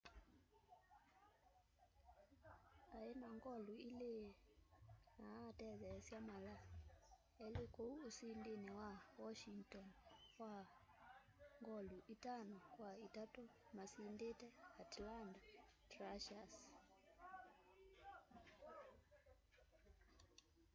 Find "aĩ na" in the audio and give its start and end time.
2.97-3.29